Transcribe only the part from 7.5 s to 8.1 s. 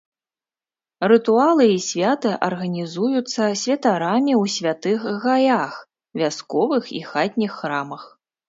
храмах.